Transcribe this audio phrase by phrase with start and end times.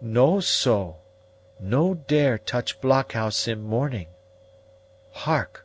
[0.00, 0.96] "Know so.
[1.60, 4.08] No dare touch blockhouse in morning.
[5.12, 5.64] Hark!